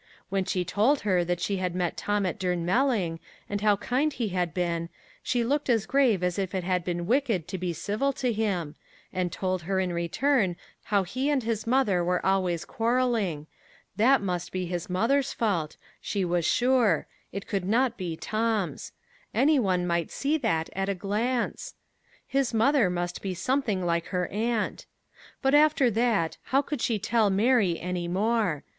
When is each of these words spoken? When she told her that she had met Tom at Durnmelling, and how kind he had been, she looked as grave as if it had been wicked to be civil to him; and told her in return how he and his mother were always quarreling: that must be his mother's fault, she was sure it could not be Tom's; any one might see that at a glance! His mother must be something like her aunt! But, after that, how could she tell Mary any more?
When 0.29 0.45
she 0.45 0.65
told 0.65 1.01
her 1.01 1.23
that 1.23 1.39
she 1.39 1.57
had 1.57 1.75
met 1.75 1.95
Tom 1.95 2.25
at 2.25 2.39
Durnmelling, 2.39 3.19
and 3.47 3.61
how 3.61 3.75
kind 3.75 4.11
he 4.11 4.29
had 4.29 4.51
been, 4.51 4.89
she 5.21 5.43
looked 5.43 5.69
as 5.69 5.85
grave 5.85 6.23
as 6.23 6.39
if 6.39 6.55
it 6.55 6.63
had 6.63 6.83
been 6.83 7.05
wicked 7.05 7.47
to 7.49 7.59
be 7.59 7.71
civil 7.71 8.11
to 8.13 8.33
him; 8.33 8.73
and 9.13 9.31
told 9.31 9.61
her 9.61 9.79
in 9.79 9.93
return 9.93 10.55
how 10.85 11.03
he 11.03 11.29
and 11.29 11.43
his 11.43 11.67
mother 11.67 12.03
were 12.03 12.25
always 12.25 12.65
quarreling: 12.65 13.45
that 13.95 14.21
must 14.23 14.51
be 14.51 14.65
his 14.65 14.89
mother's 14.89 15.33
fault, 15.33 15.77
she 16.01 16.25
was 16.25 16.45
sure 16.45 17.05
it 17.31 17.45
could 17.45 17.65
not 17.69 17.95
be 17.95 18.17
Tom's; 18.17 18.93
any 19.35 19.59
one 19.59 19.85
might 19.85 20.09
see 20.09 20.35
that 20.35 20.67
at 20.75 20.89
a 20.89 20.95
glance! 20.95 21.75
His 22.25 22.55
mother 22.55 22.89
must 22.89 23.21
be 23.21 23.35
something 23.35 23.85
like 23.85 24.07
her 24.07 24.27
aunt! 24.29 24.87
But, 25.43 25.53
after 25.53 25.91
that, 25.91 26.37
how 26.45 26.63
could 26.63 26.81
she 26.81 26.97
tell 26.97 27.29
Mary 27.29 27.79
any 27.79 28.07
more? 28.07 28.63